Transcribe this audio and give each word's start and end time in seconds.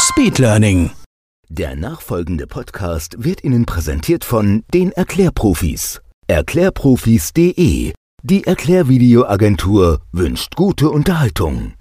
Speedlearning. 0.00 0.90
Der 1.48 1.74
nachfolgende 1.74 2.46
Podcast 2.46 3.16
wird 3.24 3.42
Ihnen 3.42 3.66
präsentiert 3.66 4.24
von 4.24 4.62
den 4.72 4.92
Erklärprofis. 4.92 6.00
Erklärprofis.de. 6.28 7.92
Die 8.22 8.46
Erklärvideoagentur 8.46 10.00
wünscht 10.12 10.54
gute 10.54 10.90
Unterhaltung. 10.90 11.74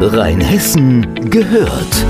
Rheinhessen 0.00 1.28
gehört. 1.28 2.06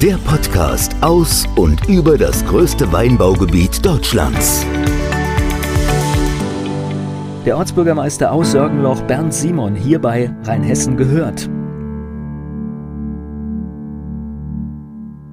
Der 0.00 0.16
Podcast 0.16 0.94
aus 1.02 1.44
und 1.56 1.86
über 1.86 2.16
das 2.16 2.46
größte 2.46 2.90
Weinbaugebiet 2.90 3.84
Deutschlands. 3.84 4.64
Der 7.46 7.56
Ortsbürgermeister 7.56 8.32
aus 8.32 8.52
Sörgenloch 8.52 9.00
Bernd 9.04 9.32
Simon 9.32 9.74
hier 9.74 9.98
bei 9.98 10.30
Rheinhessen 10.42 10.98
gehört. 10.98 11.48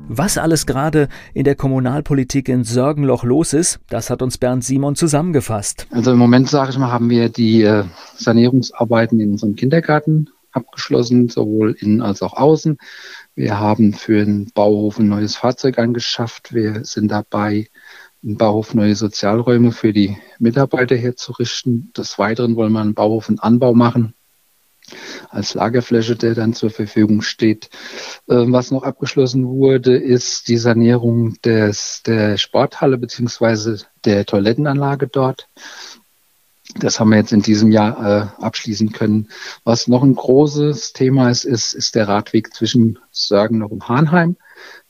Was 0.07 0.37
alles 0.37 0.65
gerade 0.65 1.09
in 1.33 1.43
der 1.43 1.55
Kommunalpolitik 1.55 2.47
in 2.47 2.63
Sörgenloch 2.63 3.25
los 3.25 3.51
ist, 3.51 3.81
das 3.89 4.09
hat 4.09 4.21
uns 4.21 4.37
Bernd 4.37 4.63
Simon 4.63 4.95
zusammengefasst. 4.95 5.85
Also 5.91 6.13
im 6.13 6.17
Moment, 6.17 6.47
sage 6.47 6.71
ich 6.71 6.77
mal, 6.77 6.93
haben 6.93 7.09
wir 7.09 7.27
die 7.27 7.63
äh, 7.63 7.83
Sanierungsarbeiten 8.15 9.19
in 9.19 9.31
unserem 9.31 9.57
Kindergarten 9.57 10.29
abgeschlossen, 10.53 11.27
sowohl 11.27 11.75
innen 11.77 12.01
als 12.01 12.21
auch 12.21 12.33
außen. 12.33 12.77
Wir 13.35 13.59
haben 13.59 13.93
für 13.93 14.23
den 14.23 14.49
Bauhof 14.55 14.97
ein 14.97 15.09
neues 15.09 15.35
Fahrzeug 15.35 15.77
angeschafft. 15.77 16.53
Wir 16.53 16.85
sind 16.85 17.11
dabei, 17.11 17.67
im 18.23 18.37
Bauhof 18.37 18.73
neue 18.73 18.95
Sozialräume 18.95 19.71
für 19.71 19.93
die 19.93 20.17
Mitarbeiter 20.39 20.95
herzurichten. 20.95 21.91
Des 21.95 22.17
Weiteren 22.19 22.55
wollen 22.55 22.73
wir 22.73 22.81
einen 22.81 22.93
Bauhof 22.93 23.29
einen 23.29 23.39
Anbau 23.39 23.73
machen 23.73 24.13
als 25.29 25.53
Lagerfläche, 25.53 26.15
der 26.15 26.35
dann 26.35 26.53
zur 26.53 26.69
Verfügung 26.69 27.21
steht. 27.21 27.69
Ähm, 28.29 28.53
was 28.53 28.71
noch 28.71 28.83
abgeschlossen 28.83 29.45
wurde, 29.45 29.97
ist 29.97 30.47
die 30.47 30.57
Sanierung 30.57 31.35
des, 31.41 32.03
der 32.05 32.37
Sporthalle 32.37 32.97
beziehungsweise 32.97 33.81
der 34.05 34.25
Toilettenanlage 34.25 35.07
dort. 35.07 35.47
Das 36.79 36.99
haben 36.99 37.09
wir 37.09 37.17
jetzt 37.17 37.33
in 37.33 37.41
diesem 37.41 37.71
Jahr 37.71 38.31
äh, 38.39 38.43
abschließen 38.43 38.91
können. 38.91 39.29
Was 39.63 39.87
noch 39.87 40.03
ein 40.03 40.15
großes 40.15 40.93
Thema 40.93 41.29
ist, 41.29 41.43
ist, 41.43 41.73
ist 41.73 41.95
der 41.95 42.07
Radweg 42.07 42.53
zwischen 42.53 42.99
Sörgen 43.11 43.63
und 43.63 43.87
Hahnheim. 43.87 44.35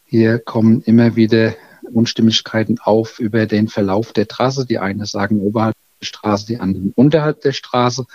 Hier 0.05 0.39
kommen 0.39 0.81
immer 0.81 1.15
wieder 1.15 1.53
Unstimmigkeiten 1.91 2.79
auf 2.79 3.19
über 3.19 3.45
den 3.45 3.67
Verlauf 3.67 4.13
der 4.13 4.27
Trasse. 4.27 4.65
Die 4.65 4.79
einen 4.79 5.05
sagen 5.05 5.39
oberhalb 5.39 5.75
der 6.01 6.05
Straße, 6.05 6.45
die 6.45 6.59
anderen 6.59 6.91
unterhalb 6.95 7.41
der 7.41 7.53
Straße. 7.53 8.05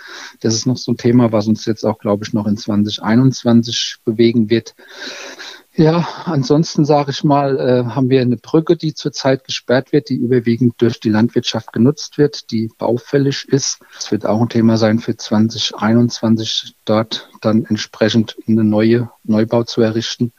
Das 0.41 0.53
ist 0.53 0.65
noch 0.65 0.77
so 0.77 0.91
ein 0.91 0.97
Thema, 0.97 1.31
was 1.31 1.47
uns 1.47 1.65
jetzt 1.65 1.83
auch, 1.83 1.99
glaube 1.99 2.23
ich, 2.25 2.33
noch 2.33 2.47
in 2.47 2.57
2021 2.57 3.97
bewegen 4.05 4.49
wird. 4.49 4.75
Ja, 5.75 6.07
ansonsten 6.25 6.85
sage 6.85 7.09
ich 7.09 7.23
mal, 7.23 7.59
äh, 7.59 7.85
haben 7.85 8.11
wir 8.11 8.21
eine 8.21 8.37
Brücke, 8.37 8.77
die 8.77 8.93
zurzeit 8.93 9.43
gesperrt 9.43 9.91
wird, 9.91 10.09
die 10.09 10.17
überwiegend 10.17 10.75
durch 10.77 10.99
die 10.99 11.09
Landwirtschaft 11.09 11.73
genutzt 11.73 12.19
wird, 12.19 12.51
die 12.51 12.69
baufällig 12.77 13.47
ist. 13.49 13.79
Es 13.97 14.11
wird 14.11 14.27
auch 14.27 14.39
ein 14.39 14.49
Thema 14.49 14.77
sein 14.77 14.99
für 14.99 15.17
2021, 15.17 16.75
dort 16.85 17.27
dann 17.41 17.65
entsprechend 17.65 18.37
eine 18.47 18.63
neue 18.63 19.09
Neubau 19.23 19.63
zu 19.63 19.81
errichten 19.81 20.31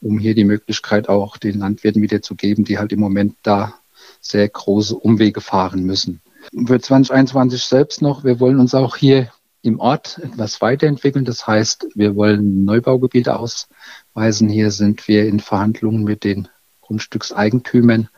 um 0.00 0.18
hier 0.18 0.34
die 0.34 0.44
Möglichkeit 0.44 1.08
auch 1.08 1.36
den 1.36 1.58
Landwirten 1.58 2.02
wieder 2.02 2.22
zu 2.22 2.34
geben, 2.34 2.64
die 2.64 2.78
halt 2.78 2.92
im 2.92 3.00
Moment 3.00 3.36
da 3.42 3.74
sehr 4.20 4.48
große 4.48 4.96
Umwege 4.96 5.40
fahren 5.40 5.84
müssen. 5.84 6.20
Für 6.66 6.80
2021 6.80 7.62
selbst 7.62 8.02
noch, 8.02 8.24
wir 8.24 8.40
wollen 8.40 8.60
uns 8.60 8.74
auch 8.74 8.96
hier 8.96 9.30
im 9.62 9.78
Ort 9.78 10.18
etwas 10.22 10.60
weiterentwickeln. 10.60 11.24
Das 11.24 11.46
heißt, 11.46 11.88
wir 11.94 12.16
wollen 12.16 12.64
Neubaugebiete 12.64 13.38
ausweisen. 13.38 14.48
Hier 14.48 14.70
sind 14.70 15.06
wir 15.06 15.26
in 15.26 15.40
Verhandlungen 15.40 16.04
mit 16.04 16.24
den 16.24 16.48
Grundstückseigentümern, 16.80 18.08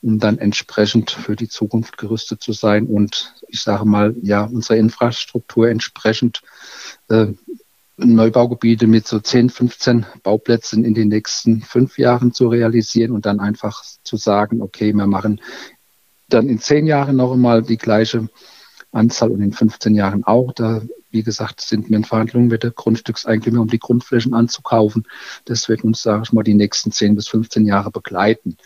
um 0.00 0.18
dann 0.18 0.38
entsprechend 0.38 1.10
für 1.10 1.36
die 1.36 1.48
Zukunft 1.48 1.98
gerüstet 1.98 2.42
zu 2.42 2.52
sein 2.52 2.86
und 2.86 3.34
ich 3.48 3.62
sage 3.62 3.84
mal, 3.84 4.14
ja, 4.22 4.44
unsere 4.44 4.78
Infrastruktur 4.78 5.68
entsprechend 5.68 6.42
äh, 7.08 7.28
Neubaugebiete 7.98 8.86
mit 8.86 9.08
so 9.08 9.18
10, 9.18 9.50
15 9.50 10.06
Bauplätzen 10.22 10.84
in 10.84 10.94
den 10.94 11.08
nächsten 11.08 11.62
fünf 11.62 11.98
Jahren 11.98 12.32
zu 12.32 12.48
realisieren 12.48 13.12
und 13.12 13.26
dann 13.26 13.40
einfach 13.40 13.82
zu 14.04 14.16
sagen, 14.16 14.62
okay, 14.62 14.92
wir 14.92 15.06
machen 15.06 15.40
dann 16.28 16.48
in 16.48 16.60
zehn 16.60 16.86
Jahren 16.86 17.16
noch 17.16 17.32
einmal 17.32 17.62
die 17.62 17.76
gleiche 17.76 18.28
Anzahl 18.92 19.30
und 19.30 19.42
in 19.42 19.52
15 19.52 19.94
Jahren 19.94 20.24
auch. 20.24 20.52
Da, 20.52 20.82
wie 21.10 21.22
gesagt, 21.22 21.60
sind 21.60 21.88
wir 21.90 21.96
in 21.96 22.04
Verhandlungen 22.04 22.48
mit 22.48 22.62
der 22.62 22.70
Grundstückseigentümer, 22.70 23.62
um 23.62 23.68
die 23.68 23.78
Grundflächen 23.78 24.34
anzukaufen. 24.34 25.06
Das 25.44 25.68
wird 25.68 25.82
uns, 25.82 26.02
sage 26.02 26.22
ich 26.24 26.32
mal, 26.32 26.44
die 26.44 26.54
nächsten 26.54 26.92
10 26.92 27.16
bis 27.16 27.28
15 27.28 27.66
Jahre 27.66 27.90
begleiten. 27.90 28.56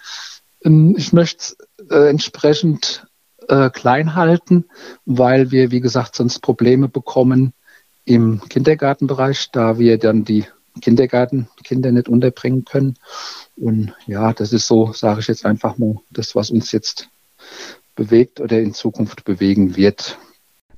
Ähm, 0.64 0.94
ich 0.96 1.12
möchte 1.12 1.54
äh, 1.90 2.08
entsprechend 2.10 3.06
äh, 3.48 3.70
klein 3.70 4.14
halten, 4.14 4.66
weil 5.06 5.50
wir, 5.50 5.70
wie 5.70 5.80
gesagt, 5.80 6.16
sonst 6.16 6.40
Probleme 6.40 6.88
bekommen, 6.88 7.54
im 8.04 8.40
Kindergartenbereich, 8.48 9.50
da 9.52 9.78
wir 9.78 9.98
dann 9.98 10.24
die 10.24 10.44
Kindergartenkinder 10.80 11.92
nicht 11.92 12.08
unterbringen 12.08 12.64
können. 12.64 12.96
Und 13.56 13.92
ja, 14.06 14.32
das 14.32 14.52
ist 14.52 14.66
so, 14.66 14.92
sage 14.92 15.20
ich 15.20 15.28
jetzt 15.28 15.44
einfach 15.44 15.78
mal, 15.78 15.96
das, 16.10 16.34
was 16.34 16.50
uns 16.50 16.72
jetzt 16.72 17.08
bewegt 17.94 18.40
oder 18.40 18.58
in 18.58 18.72
Zukunft 18.72 19.24
bewegen 19.24 19.76
wird. 19.76 20.18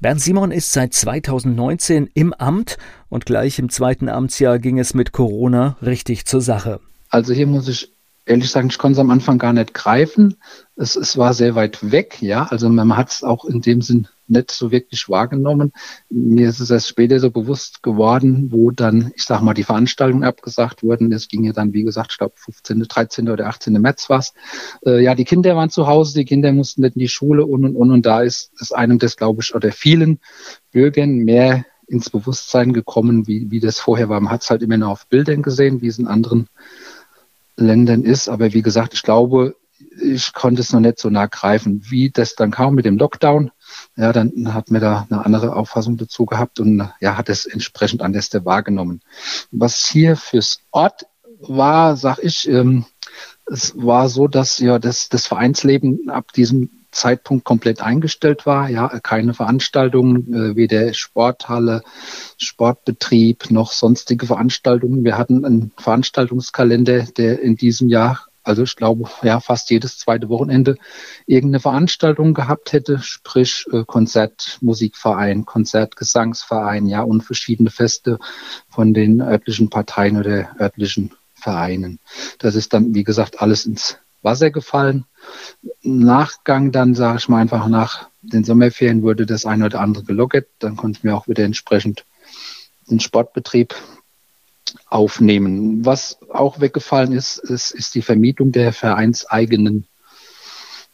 Bernd 0.00 0.20
Simon 0.20 0.50
ist 0.50 0.72
seit 0.72 0.92
2019 0.92 2.10
im 2.12 2.34
Amt 2.34 2.76
und 3.08 3.24
gleich 3.24 3.58
im 3.58 3.70
zweiten 3.70 4.08
Amtsjahr 4.08 4.58
ging 4.58 4.78
es 4.78 4.92
mit 4.92 5.12
Corona 5.12 5.76
richtig 5.80 6.26
zur 6.26 6.40
Sache. 6.40 6.80
Also 7.08 7.32
hier 7.32 7.46
muss 7.46 7.68
ich 7.68 7.92
ehrlich 8.26 8.50
sagen, 8.50 8.68
ich 8.68 8.78
konnte 8.78 8.94
es 8.94 8.98
am 8.98 9.10
Anfang 9.10 9.38
gar 9.38 9.52
nicht 9.52 9.72
greifen. 9.72 10.36
Es, 10.76 10.96
es 10.96 11.16
war 11.16 11.32
sehr 11.32 11.54
weit 11.54 11.90
weg, 11.92 12.20
ja. 12.20 12.44
Also 12.44 12.68
man 12.68 12.96
hat 12.96 13.10
es 13.10 13.22
auch 13.22 13.44
in 13.44 13.60
dem 13.60 13.82
Sinn 13.82 14.08
nicht 14.28 14.50
so 14.50 14.70
wirklich 14.70 15.08
wahrgenommen. 15.08 15.72
Mir 16.08 16.48
ist 16.48 16.60
es 16.60 16.70
erst 16.70 16.88
später 16.88 17.20
so 17.20 17.30
bewusst 17.30 17.82
geworden, 17.82 18.48
wo 18.50 18.70
dann, 18.70 19.12
ich 19.16 19.24
sag 19.24 19.42
mal, 19.42 19.54
die 19.54 19.64
Veranstaltungen 19.64 20.24
abgesagt 20.24 20.82
wurden. 20.82 21.12
Es 21.12 21.28
ging 21.28 21.44
ja 21.44 21.52
dann, 21.52 21.72
wie 21.72 21.84
gesagt, 21.84 22.12
ich 22.12 22.18
glaube 22.18 22.34
15., 22.36 22.82
13. 22.82 23.28
oder 23.28 23.46
18. 23.46 23.74
März 23.74 24.08
war's. 24.08 24.32
Äh, 24.84 25.02
ja, 25.02 25.14
die 25.14 25.24
Kinder 25.24 25.56
waren 25.56 25.70
zu 25.70 25.86
Hause, 25.86 26.14
die 26.14 26.24
Kinder 26.24 26.52
mussten 26.52 26.82
nicht 26.82 26.96
in 26.96 27.00
die 27.00 27.08
Schule 27.08 27.44
und 27.44 27.64
und 27.64 27.76
und. 27.76 27.90
Und 27.90 28.06
da 28.06 28.22
ist 28.22 28.52
es 28.60 28.72
einem 28.72 28.98
das, 28.98 29.16
glaube 29.16 29.42
ich, 29.42 29.54
oder 29.54 29.72
vielen 29.72 30.20
Bürgern 30.72 31.18
mehr 31.18 31.64
ins 31.86 32.10
Bewusstsein 32.10 32.72
gekommen, 32.72 33.26
wie, 33.26 33.50
wie 33.50 33.60
das 33.60 33.78
vorher 33.78 34.08
war. 34.08 34.20
Man 34.20 34.32
hat 34.32 34.42
es 34.42 34.50
halt 34.50 34.62
immer 34.62 34.76
nur 34.76 34.88
auf 34.88 35.06
Bildern 35.08 35.42
gesehen, 35.42 35.82
wie 35.82 35.88
es 35.88 35.98
in 35.98 36.06
anderen 36.06 36.48
Ländern 37.56 38.02
ist. 38.02 38.28
Aber 38.28 38.52
wie 38.52 38.62
gesagt, 38.62 38.94
ich 38.94 39.02
glaube, 39.02 39.56
ich 40.00 40.32
konnte 40.32 40.62
es 40.62 40.72
noch 40.72 40.80
nicht 40.80 40.98
so 40.98 41.10
nah 41.10 41.26
greifen. 41.26 41.82
Wie 41.88 42.10
das 42.10 42.34
dann 42.34 42.50
kam 42.50 42.74
mit 42.74 42.84
dem 42.84 42.98
Lockdown, 42.98 43.50
ja, 43.96 44.12
dann 44.12 44.52
hat 44.54 44.70
mir 44.70 44.80
da 44.80 45.06
eine 45.08 45.24
andere 45.24 45.54
Auffassung 45.56 45.96
dazu 45.96 46.26
gehabt 46.26 46.60
und 46.60 46.90
ja, 47.00 47.16
hat 47.16 47.28
es 47.28 47.46
entsprechend 47.46 48.02
anders 48.02 48.30
wahrgenommen. 48.44 49.00
Was 49.50 49.86
hier 49.86 50.16
fürs 50.16 50.60
Ort 50.70 51.06
war, 51.40 51.96
sag 51.96 52.18
ich, 52.18 52.48
ähm, 52.48 52.86
es 53.46 53.74
war 53.76 54.08
so, 54.08 54.28
dass 54.28 54.58
ja 54.58 54.78
das, 54.78 55.08
das 55.08 55.26
Vereinsleben 55.26 56.08
ab 56.08 56.32
diesem 56.32 56.70
Zeitpunkt 56.94 57.44
komplett 57.44 57.82
eingestellt 57.82 58.46
war. 58.46 58.70
Ja, 58.70 58.88
keine 59.00 59.34
Veranstaltungen, 59.34 60.32
äh, 60.32 60.56
weder 60.56 60.94
Sporthalle, 60.94 61.82
Sportbetrieb 62.38 63.50
noch 63.50 63.72
sonstige 63.72 64.26
Veranstaltungen. 64.26 65.04
Wir 65.04 65.18
hatten 65.18 65.44
einen 65.44 65.72
Veranstaltungskalender, 65.76 67.02
der 67.16 67.40
in 67.40 67.56
diesem 67.56 67.88
Jahr, 67.88 68.26
also 68.44 68.62
ich 68.62 68.76
glaube, 68.76 69.10
ja, 69.22 69.40
fast 69.40 69.70
jedes 69.70 69.98
zweite 69.98 70.28
Wochenende 70.28 70.76
irgendeine 71.26 71.60
Veranstaltung 71.60 72.34
gehabt 72.34 72.72
hätte, 72.72 73.00
sprich 73.00 73.66
äh, 73.72 73.84
Konzert, 73.86 74.58
Musikverein, 74.60 75.46
Konzert, 75.46 75.96
Gesangsverein, 75.96 76.86
ja, 76.86 77.02
und 77.02 77.22
verschiedene 77.22 77.70
Feste 77.70 78.18
von 78.68 78.92
den 78.94 79.20
örtlichen 79.20 79.70
Parteien 79.70 80.18
oder 80.18 80.54
örtlichen 80.60 81.12
Vereinen. 81.34 81.98
Das 82.38 82.54
ist 82.54 82.72
dann, 82.74 82.94
wie 82.94 83.04
gesagt, 83.04 83.40
alles 83.40 83.66
ins 83.66 83.98
Wasser 84.22 84.50
gefallen. 84.50 85.04
Nachgang 85.82 86.72
dann, 86.72 86.94
sage 86.94 87.18
ich 87.18 87.28
mal 87.28 87.40
einfach, 87.40 87.68
nach 87.68 88.08
den 88.22 88.44
Sommerferien 88.44 89.02
wurde 89.02 89.26
das 89.26 89.46
eine 89.46 89.66
oder 89.66 89.80
andere 89.80 90.04
gelockert. 90.04 90.46
Dann 90.58 90.76
konnten 90.76 91.02
wir 91.02 91.16
auch 91.16 91.28
wieder 91.28 91.44
entsprechend 91.44 92.04
den 92.90 93.00
Sportbetrieb 93.00 93.74
aufnehmen. 94.88 95.84
Was 95.84 96.18
auch 96.30 96.60
weggefallen 96.60 97.12
ist, 97.12 97.38
ist, 97.38 97.70
ist 97.70 97.94
die 97.94 98.02
Vermietung 98.02 98.52
der 98.52 98.72
vereinseigenen, 98.72 99.86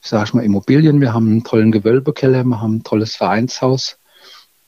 ich 0.03 0.09
sage 0.09 0.37
mal, 0.37 0.44
Immobilien. 0.44 1.00
Wir 1.00 1.12
haben 1.12 1.29
einen 1.29 1.44
tollen 1.44 1.73
Gewölbekeller, 1.73 2.44
wir 2.44 2.61
haben 2.61 2.77
ein 2.77 2.85
tolles 2.85 3.17
Vereinshaus. 3.17 3.99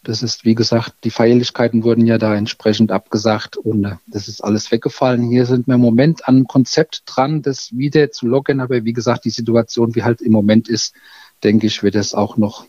Das 0.05 0.23
ist, 0.23 0.45
wie 0.45 0.57
gesagt, 0.57 0.95
die 1.05 1.11
Feierlichkeiten 1.11 1.85
wurden 1.85 2.07
ja 2.07 2.19
da 2.19 2.35
entsprechend 2.35 2.91
abgesagt 2.91 3.57
und 3.57 3.85
äh, 3.85 3.97
das 4.09 4.27
ist 4.27 4.43
alles 4.43 4.73
weggefallen. 4.73 5.31
Hier 5.31 5.47
sind 5.47 5.69
wir 5.69 5.77
im 5.77 5.81
Moment 5.81 6.27
an 6.27 6.37
einem 6.37 6.47
Konzept 6.49 7.05
dran, 7.07 7.41
das 7.41 7.71
wieder 7.77 8.11
zu 8.11 8.27
lockern. 8.27 8.61
Aber 8.61 8.85
wie 8.85 8.93
gesagt, 8.93 9.25
die 9.25 9.31
Situation, 9.31 9.95
wie 9.95 10.03
halt 10.03 10.21
im 10.21 10.33
Moment 10.33 10.69
ist, 10.69 10.95
denke 11.45 11.69
ich, 11.69 11.85
wird 11.85 11.95
es 11.95 12.15
auch 12.15 12.37
noch 12.37 12.67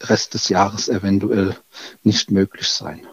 Rest 0.00 0.34
des 0.34 0.48
Jahres 0.48 0.88
eventuell 0.88 1.56
nicht 2.04 2.30
möglich 2.30 2.68
sein. 2.68 3.06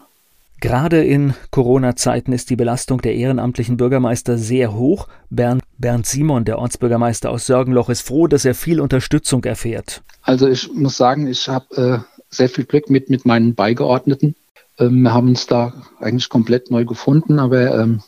Gerade 0.60 1.04
in 1.04 1.34
Corona-Zeiten 1.50 2.32
ist 2.32 2.50
die 2.50 2.56
Belastung 2.56 3.00
der 3.00 3.14
ehrenamtlichen 3.14 3.76
Bürgermeister 3.76 4.38
sehr 4.38 4.74
hoch. 4.74 5.06
Bernd, 5.30 5.62
Bernd 5.78 6.06
Simon, 6.06 6.44
der 6.44 6.58
Ortsbürgermeister 6.58 7.30
aus 7.30 7.46
Sörgenloch, 7.46 7.88
ist 7.88 8.02
froh, 8.02 8.26
dass 8.26 8.44
er 8.44 8.54
viel 8.54 8.80
Unterstützung 8.80 9.44
erfährt. 9.44 10.02
Also 10.22 10.48
ich 10.48 10.72
muss 10.72 10.96
sagen, 10.96 11.28
ich 11.28 11.48
habe 11.48 12.04
äh, 12.04 12.18
sehr 12.30 12.48
viel 12.48 12.64
Glück 12.64 12.90
mit, 12.90 13.08
mit 13.08 13.24
meinen 13.24 13.54
Beigeordneten. 13.54 14.34
Ähm, 14.78 15.02
wir 15.02 15.14
haben 15.14 15.28
uns 15.28 15.46
da 15.46 15.72
eigentlich 16.00 16.28
komplett 16.28 16.70
neu 16.72 16.84
gefunden, 16.84 17.38
aber 17.38 17.78
ähm, 17.80 18.02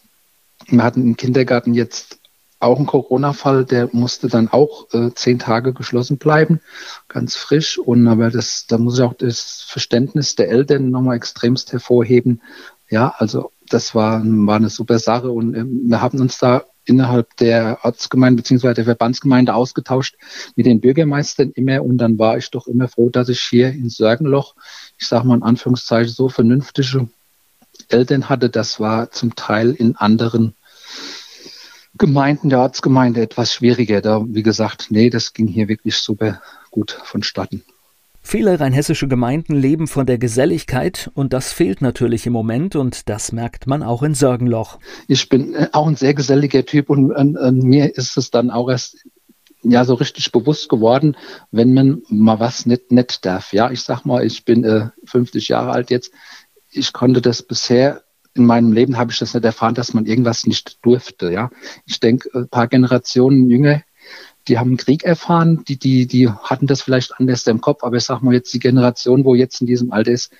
wir 0.69 0.83
hatten 0.83 1.03
im 1.03 1.17
Kindergarten 1.17 1.75
jetzt 1.75 2.20
auch 2.61 2.77
einen 2.77 2.87
Corona-Fall, 2.87 3.65
der 3.65 3.89
musste 3.93 4.29
dann 4.29 4.49
auch 4.49 4.87
äh, 4.93 5.11
zehn 5.15 5.39
Tage 5.39 5.73
geschlossen 5.73 6.19
bleiben, 6.19 6.61
ganz 7.09 7.35
frisch. 7.35 7.79
Und 7.79 8.07
aber 8.07 8.31
das, 8.31 8.67
da 8.69 8.79
muss 8.79 8.99
ich 8.99 9.05
auch 9.05 9.15
das 9.15 9.65
Verständnis 9.67 10.37
der 10.37 10.51
Eltern 10.51 10.91
nochmal 10.91 11.17
extremst 11.17 11.73
hervorheben. 11.73 12.43
Ja, 12.91 13.15
also 13.17 13.51
das 13.69 13.95
war, 13.95 14.23
war 14.25 14.57
eine 14.57 14.69
super 14.69 14.99
Sache 14.99 15.31
und 15.31 15.55
äh, 15.55 15.65
wir 15.65 16.01
haben 16.03 16.21
uns 16.21 16.39
da 16.39 16.65
innerhalb 16.85 17.37
der 17.37 17.79
Ortsgemeinde 17.83 18.43
bzw. 18.43 18.75
der 18.75 18.85
Verbandsgemeinde 18.85 19.55
ausgetauscht 19.55 20.17
mit 20.57 20.67
den 20.67 20.81
Bürgermeistern 20.81 21.53
immer 21.53 21.83
und 21.83 21.99
dann 21.99 22.19
war 22.19 22.37
ich 22.37 22.51
doch 22.51 22.67
immer 22.67 22.89
froh, 22.89 23.11
dass 23.11 23.29
ich 23.29 23.41
hier 23.41 23.71
in 23.71 23.89
Sörgenloch, 23.89 24.55
ich 24.99 25.07
sage 25.07 25.27
mal 25.27 25.37
in 25.37 25.43
Anführungszeichen, 25.43 26.13
so 26.13 26.29
vernünftige 26.29 27.09
Eltern 27.89 28.29
hatte. 28.29 28.51
Das 28.51 28.81
war 28.81 29.11
zum 29.11 29.35
Teil 29.35 29.73
in 29.73 29.97
anderen 29.97 30.55
Gemeinden 32.01 32.49
der 32.49 32.61
Ortsgemeinde 32.61 33.21
etwas 33.21 33.53
schwieriger. 33.53 34.01
Da, 34.01 34.25
wie 34.27 34.43
gesagt, 34.43 34.87
nee, 34.89 35.11
das 35.11 35.35
ging 35.35 35.47
hier 35.47 35.69
wirklich 35.69 35.99
super 35.99 36.41
gut 36.71 36.99
vonstatten. 37.05 37.63
Viele 38.23 38.59
rheinhessische 38.59 39.07
Gemeinden 39.07 39.55
leben 39.55 39.87
von 39.87 40.07
der 40.07 40.17
Geselligkeit 40.17 41.11
und 41.13 41.35
das 41.35 41.53
fehlt 41.53 41.83
natürlich 41.83 42.27
im 42.27 42.33
Moment 42.33 42.75
und 42.75 43.11
das 43.11 43.33
merkt 43.33 43.67
man 43.67 43.83
auch 43.83 44.03
in 44.03 44.15
Sorgenloch. 44.15 44.79
Ich 45.09 45.29
bin 45.29 45.55
äh, 45.55 45.69
auch 45.73 45.87
ein 45.87 45.97
sehr 45.97 46.15
geselliger 46.15 46.65
Typ 46.65 46.89
und 46.89 47.13
an, 47.13 47.37
an 47.37 47.59
mir 47.59 47.95
ist 47.95 48.17
es 48.17 48.31
dann 48.31 48.51
auch 48.51 48.71
erst 48.71 49.05
ja 49.63 49.85
so 49.85 49.93
richtig 49.93 50.33
bewusst 50.33 50.71
geworden, 50.71 51.19
wenn 51.51 51.75
man 51.75 52.03
mal 52.09 52.41
was 52.41 52.65
nicht 52.65 52.91
nett 52.91 53.27
darf. 53.27 53.53
Ja, 53.53 53.71
ich 53.71 53.83
sag 53.83 54.07
mal, 54.07 54.25
ich 54.25 54.47
bin 54.47 54.65
äh, 54.65 54.89
50 55.05 55.49
Jahre 55.49 55.73
alt 55.73 55.91
jetzt. 55.91 56.13
Ich 56.71 56.95
konnte 56.95 57.21
das 57.21 57.43
bisher 57.43 58.03
in 58.35 58.47
meinem 58.47 58.73
Leben 58.73 58.97
habe 58.97 59.13
ich 59.13 59.19
das 59.19 59.35
nicht 59.35 59.45
erfahren, 59.45 59.75
dass 59.75 59.95
man 59.95 60.07
irgendwas 60.07 60.47
nicht 60.47 60.85
durfte. 60.85 61.33
Ja, 61.33 61.51
ich 61.87 62.01
denke, 62.01 62.31
ein 62.35 62.49
paar 62.49 62.69
Generationen 62.69 63.51
jünger 63.51 63.83
die 64.49 64.59
haben 64.59 64.77
Krieg 64.77 65.05
erfahren, 65.05 65.65
die, 65.69 65.79
die, 65.79 66.07
die 66.07 66.29
hatten 66.29 66.67
das 66.67 66.83
vielleicht 66.83 67.19
anders 67.19 67.47
im 67.47 67.61
Kopf, 67.61 67.85
aber 67.85 67.97
ich 67.97 68.05
sag 68.05 68.23
mal 68.23 68.35
jetzt 68.35 68.53
die 68.55 68.59
Generation, 68.59 69.25
wo 69.25 69.35
jetzt 69.35 69.61
in 69.61 69.67
diesem 69.67 69.93
Alter 69.93 70.13
ist, 70.13 70.33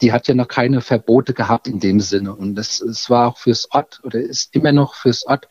die 0.00 0.12
hat 0.12 0.28
ja 0.28 0.34
noch 0.34 0.48
keine 0.48 0.80
Verbote 0.80 1.34
gehabt 1.34 1.66
in 1.66 1.80
dem 1.80 2.00
Sinne. 2.00 2.34
Und 2.34 2.54
das, 2.54 2.78
das 2.78 3.10
war 3.10 3.26
auch 3.26 3.38
fürs 3.38 3.70
Ort 3.72 4.00
oder 4.04 4.20
ist 4.20 4.54
immer 4.54 4.72
noch 4.72 4.94
fürs 4.94 5.26
Ort 5.26 5.48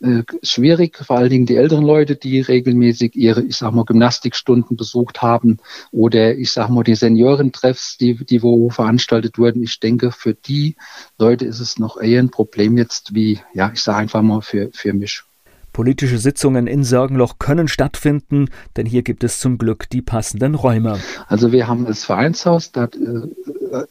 äh, 0.00 0.22
schwierig, 0.42 0.98
vor 0.98 1.16
allen 1.16 1.30
Dingen 1.30 1.46
die 1.46 1.56
älteren 1.56 1.84
Leute, 1.84 2.16
die 2.16 2.40
regelmäßig 2.40 3.16
ihre, 3.16 3.42
ich 3.42 3.56
sag 3.56 3.72
mal, 3.72 3.84
Gymnastikstunden 3.84 4.76
besucht 4.76 5.22
haben 5.22 5.58
oder 5.90 6.36
ich 6.36 6.52
sag 6.52 6.68
mal 6.68 6.84
die 6.84 6.94
Seniorentreffs, 6.94 7.96
die, 7.96 8.14
die 8.24 8.42
wo 8.42 8.68
veranstaltet 8.70 9.38
wurden. 9.38 9.62
Ich 9.62 9.80
denke, 9.80 10.12
für 10.12 10.34
die 10.34 10.76
Leute 11.18 11.46
ist 11.46 11.60
es 11.60 11.78
noch 11.78 11.96
eher 11.96 12.22
ein 12.22 12.30
Problem 12.30 12.76
jetzt 12.76 13.14
wie, 13.14 13.40
ja, 13.54 13.70
ich 13.72 13.80
sage 13.82 13.98
einfach 13.98 14.22
mal 14.22 14.42
für, 14.42 14.70
für 14.72 14.92
mich. 14.92 15.22
Politische 15.76 16.16
Sitzungen 16.16 16.66
in 16.66 16.84
Sörgenloch 16.84 17.38
können 17.38 17.68
stattfinden, 17.68 18.48
denn 18.78 18.86
hier 18.86 19.02
gibt 19.02 19.22
es 19.24 19.40
zum 19.40 19.58
Glück 19.58 19.90
die 19.90 20.00
passenden 20.00 20.54
Räume. 20.54 20.98
Also 21.28 21.52
wir 21.52 21.68
haben 21.68 21.84
das 21.84 22.02
Vereinshaus, 22.02 22.72
da 22.72 22.84
äh, 22.84 23.28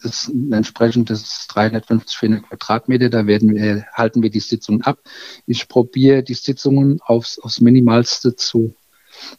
ist 0.02 0.28
ein 0.28 0.52
entsprechendes 0.52 1.46
350, 1.48 2.18
400 2.18 2.48
Quadratmeter, 2.48 3.10
da 3.10 3.26
werden 3.26 3.54
wir, 3.54 3.86
halten 3.92 4.22
wir 4.22 4.30
die 4.30 4.40
Sitzungen 4.40 4.82
ab. 4.82 4.98
Ich 5.46 5.68
probiere 5.68 6.22
die 6.22 6.34
Sitzungen 6.34 7.00
aufs, 7.02 7.38
aufs 7.38 7.60
Minimalste 7.60 8.36
zu 8.36 8.74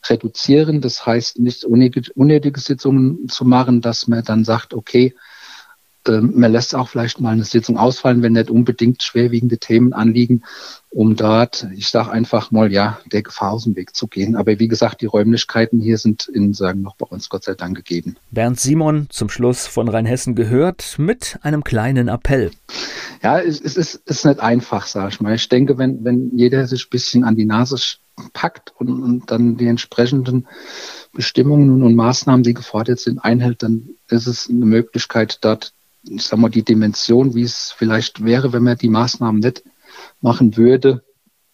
reduzieren. 0.07 0.81
Das 0.81 1.05
heißt, 1.05 1.39
nicht 1.39 1.63
unnötige, 1.65 2.11
unnötige 2.13 2.59
Sitzungen 2.59 3.27
zu 3.27 3.45
machen, 3.45 3.81
dass 3.81 4.07
man 4.07 4.23
dann 4.23 4.43
sagt, 4.43 4.73
okay, 4.73 5.13
ähm, 6.09 6.33
man 6.35 6.51
lässt 6.51 6.75
auch 6.75 6.89
vielleicht 6.89 7.19
mal 7.19 7.31
eine 7.31 7.43
Sitzung 7.43 7.77
ausfallen, 7.77 8.21
wenn 8.21 8.33
nicht 8.33 8.49
unbedingt 8.49 9.03
schwerwiegende 9.03 9.57
Themen 9.57 9.93
anliegen, 9.93 10.43
um 10.89 11.15
dort, 11.15 11.67
ich 11.75 11.89
sage 11.89 12.11
einfach 12.11 12.51
mal, 12.51 12.71
ja, 12.71 12.99
der 13.11 13.21
Gefahr 13.21 13.51
aus 13.51 13.65
dem 13.65 13.75
Weg 13.75 13.95
zu 13.95 14.07
gehen. 14.07 14.35
Aber 14.35 14.57
wie 14.59 14.67
gesagt, 14.67 15.01
die 15.01 15.05
Räumlichkeiten 15.05 15.79
hier 15.79 15.97
sind 15.97 16.27
in 16.27 16.53
Sagen 16.53 16.81
noch 16.81 16.95
bei 16.95 17.05
uns 17.05 17.29
Gott 17.29 17.43
sei 17.43 17.53
Dank 17.53 17.75
gegeben. 17.75 18.15
Bernd 18.31 18.59
Simon 18.59 19.07
zum 19.09 19.29
Schluss 19.29 19.67
von 19.67 19.89
Rheinhessen 19.89 20.35
gehört 20.35 20.95
mit 20.97 21.37
einem 21.41 21.63
kleinen 21.63 22.07
Appell. 22.07 22.51
Ja, 23.23 23.39
es, 23.39 23.59
es 23.61 23.77
ist, 23.77 23.95
ist 24.05 24.25
nicht 24.25 24.39
einfach, 24.39 24.87
sage 24.87 25.09
ich 25.09 25.21
mal. 25.21 25.35
Ich 25.35 25.49
denke, 25.49 25.77
wenn, 25.77 26.03
wenn 26.03 26.37
jeder 26.37 26.67
sich 26.67 26.85
ein 26.85 26.89
bisschen 26.89 27.23
an 27.23 27.35
die 27.35 27.45
Nase 27.45 27.77
packt 28.33 28.73
und, 28.77 29.03
und 29.03 29.31
dann 29.31 29.57
die 29.57 29.67
entsprechenden 29.67 30.47
Bestimmungen 31.13 31.83
und 31.83 31.95
Maßnahmen, 31.95 32.43
die 32.43 32.53
gefordert 32.53 32.99
sind, 32.99 33.19
einhält, 33.19 33.63
dann 33.63 33.89
ist 34.09 34.27
es 34.27 34.49
eine 34.49 34.65
Möglichkeit, 34.65 35.39
dort 35.41 35.73
ich 36.03 36.23
sag 36.23 36.39
mal, 36.39 36.49
die 36.49 36.63
Dimension, 36.63 37.35
wie 37.35 37.43
es 37.43 37.73
vielleicht 37.75 38.23
wäre, 38.23 38.53
wenn 38.53 38.63
man 38.63 38.77
die 38.77 38.89
Maßnahmen 38.89 39.39
nicht 39.39 39.63
machen 40.21 40.57
würde, 40.57 41.03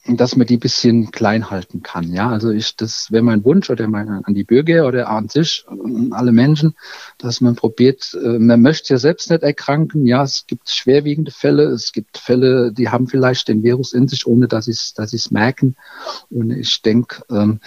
dass 0.06 0.36
man 0.36 0.46
die 0.46 0.58
bisschen 0.58 1.12
klein 1.12 1.50
halten 1.50 1.82
kann. 1.82 2.12
Ja, 2.12 2.30
also 2.30 2.50
ich, 2.50 2.76
das 2.76 3.10
wäre 3.12 3.24
mein 3.24 3.46
Wunsch 3.46 3.70
oder 3.70 3.88
mein, 3.88 4.10
an 4.10 4.34
die 4.34 4.44
Bürger 4.44 4.86
oder 4.86 5.10
an 5.10 5.30
sich, 5.30 5.64
an 5.68 6.12
alle 6.12 6.34
Menschen, 6.34 6.76
dass 7.18 7.40
man 7.40 7.56
probiert, 7.56 8.14
äh, 8.22 8.38
man 8.38 8.62
möchte 8.62 8.94
ja 8.94 8.98
selbst 8.98 9.30
nicht 9.30 9.44
erkranken. 9.44 10.06
Ja, 10.06 10.24
es 10.24 10.46
gibt 10.46 10.70
schwerwiegende 10.70 11.32
Fälle. 11.32 11.64
Es 11.68 11.94
gibt 11.94 12.18
Fälle, 12.18 12.74
die 12.74 12.90
haben 12.90 13.08
vielleicht 13.08 13.48
den 13.48 13.64
Virus 13.64 13.94
in 13.94 14.10
sich, 14.10 14.28
ohne 14.28 14.50
dass 14.50 14.66
sie 14.66 14.78
dass 14.96 15.14
es 15.14 15.32
merken. 15.32 15.78
Und 16.30 16.52
ich 16.52 16.82
denke, 16.82 17.24
ähm, 17.30 17.62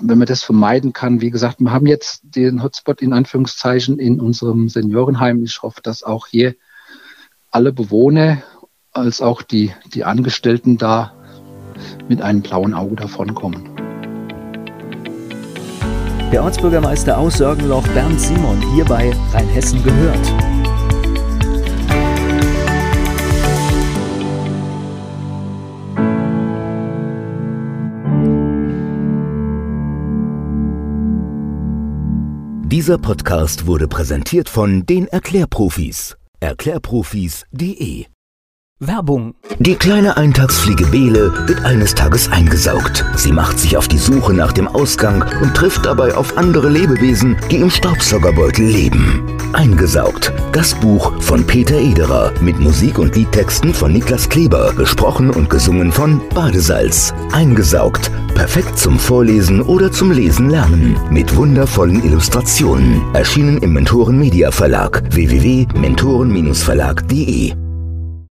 wenn 0.00 0.18
man 0.18 0.26
das 0.26 0.42
vermeiden 0.42 0.92
kann, 0.92 1.20
wie 1.20 1.30
gesagt, 1.30 1.60
wir 1.60 1.72
haben 1.72 1.86
jetzt 1.86 2.22
den 2.22 2.62
Hotspot 2.62 3.02
in 3.02 3.12
Anführungszeichen 3.12 3.98
in 3.98 4.20
unserem 4.20 4.68
Seniorenheim. 4.68 5.42
Ich 5.44 5.62
hoffe, 5.62 5.80
dass 5.82 6.02
auch 6.02 6.26
hier 6.26 6.54
alle 7.50 7.72
Bewohner 7.72 8.42
als 8.92 9.20
auch 9.20 9.42
die, 9.42 9.72
die 9.92 10.04
Angestellten 10.04 10.78
da 10.78 11.12
mit 12.08 12.22
einem 12.22 12.42
blauen 12.42 12.74
Auge 12.74 12.96
davonkommen. 12.96 13.68
Der 16.32 16.42
Ortsbürgermeister 16.44 17.18
aus 17.18 17.38
Sorgenloch, 17.38 17.86
Bernd 17.88 18.18
Simon, 18.18 18.58
hier 18.74 18.86
bei 18.86 19.14
Rheinhessen 19.32 19.82
gehört. 19.82 20.61
Dieser 32.72 32.96
Podcast 32.96 33.66
wurde 33.66 33.86
präsentiert 33.86 34.48
von 34.48 34.86
den 34.86 35.06
Erklärprofis. 35.06 36.16
Erklärprofis.de 36.40 38.06
Werbung. 38.86 39.34
Die 39.58 39.76
kleine 39.76 40.16
Eintagsfliege 40.16 40.86
Bele 40.86 41.32
wird 41.46 41.62
eines 41.64 41.94
Tages 41.94 42.30
eingesaugt. 42.30 43.04
Sie 43.16 43.32
macht 43.32 43.58
sich 43.58 43.76
auf 43.76 43.88
die 43.88 43.98
Suche 43.98 44.32
nach 44.34 44.52
dem 44.52 44.66
Ausgang 44.66 45.24
und 45.40 45.54
trifft 45.54 45.86
dabei 45.86 46.14
auf 46.14 46.36
andere 46.36 46.68
Lebewesen, 46.68 47.36
die 47.50 47.56
im 47.56 47.70
Staubsaugerbeutel 47.70 48.66
leben. 48.66 49.22
Eingesaugt. 49.52 50.32
Das 50.52 50.74
Buch 50.74 51.12
von 51.20 51.46
Peter 51.46 51.76
Ederer 51.76 52.32
mit 52.40 52.58
Musik 52.58 52.98
und 52.98 53.14
Liedtexten 53.14 53.72
von 53.72 53.92
Niklas 53.92 54.28
Kleber, 54.28 54.72
gesprochen 54.74 55.30
und 55.30 55.48
gesungen 55.48 55.92
von 55.92 56.20
Badesalz. 56.34 57.14
Eingesaugt. 57.32 58.10
Perfekt 58.34 58.76
zum 58.78 58.98
Vorlesen 58.98 59.62
oder 59.62 59.92
zum 59.92 60.10
Lesen 60.10 60.50
lernen. 60.50 60.98
Mit 61.10 61.36
wundervollen 61.36 62.02
Illustrationen. 62.02 63.00
Erschienen 63.14 63.58
im 63.58 63.74
Mentoren 63.74 64.18
Media 64.18 64.50
Verlag 64.50 65.04
www.mentoren-verlag.de 65.10 67.61